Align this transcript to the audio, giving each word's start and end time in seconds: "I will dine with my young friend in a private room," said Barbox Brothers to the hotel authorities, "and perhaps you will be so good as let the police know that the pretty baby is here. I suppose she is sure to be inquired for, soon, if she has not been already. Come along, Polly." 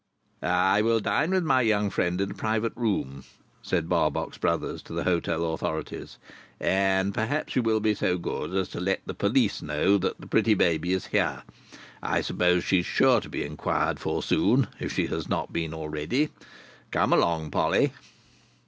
"I 0.41 0.81
will 0.81 0.99
dine 0.99 1.29
with 1.29 1.43
my 1.43 1.61
young 1.61 1.91
friend 1.91 2.19
in 2.19 2.31
a 2.31 2.33
private 2.33 2.73
room," 2.75 3.23
said 3.61 3.87
Barbox 3.87 4.39
Brothers 4.39 4.81
to 4.81 4.93
the 4.93 5.03
hotel 5.03 5.53
authorities, 5.53 6.17
"and 6.59 7.13
perhaps 7.13 7.55
you 7.55 7.61
will 7.61 7.79
be 7.79 7.93
so 7.93 8.17
good 8.17 8.51
as 8.55 8.73
let 8.73 9.01
the 9.05 9.13
police 9.13 9.61
know 9.61 9.99
that 9.99 10.19
the 10.19 10.25
pretty 10.25 10.55
baby 10.55 10.93
is 10.93 11.05
here. 11.05 11.43
I 12.01 12.21
suppose 12.21 12.63
she 12.63 12.79
is 12.79 12.85
sure 12.87 13.21
to 13.21 13.29
be 13.29 13.45
inquired 13.45 13.99
for, 13.99 14.23
soon, 14.23 14.69
if 14.79 14.91
she 14.91 15.05
has 15.05 15.29
not 15.29 15.53
been 15.53 15.71
already. 15.71 16.29
Come 16.89 17.13
along, 17.13 17.51
Polly." 17.51 17.91